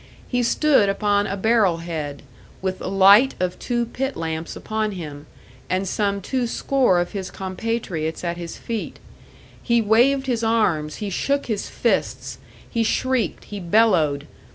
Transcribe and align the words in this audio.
He 0.27 0.41
stood 0.41 0.89
upon 0.89 1.27
a 1.27 1.37
barrel 1.37 1.77
head, 1.77 2.23
with 2.59 2.79
the 2.79 2.89
light 2.89 3.35
of 3.39 3.59
two 3.59 3.85
pit 3.85 4.17
lamps 4.17 4.55
upon 4.55 4.93
him, 4.93 5.27
and 5.69 5.87
some 5.87 6.21
two 6.21 6.47
score 6.47 6.99
of 6.99 7.11
his 7.11 7.29
compatriots 7.29 8.23
at 8.23 8.35
his 8.35 8.57
feet; 8.57 8.97
he 9.61 9.79
waved 9.79 10.25
his 10.25 10.43
arms, 10.43 10.95
he 11.05 11.11
shook 11.11 11.45
his 11.45 11.69
fists, 11.69 12.39
he 12.67 12.81
shrieked, 12.83 13.43
he 13.43 13.59
bellowed. 13.59 14.25